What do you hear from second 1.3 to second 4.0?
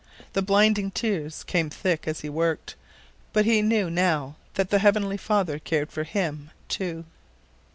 came thick as he worked, but he knew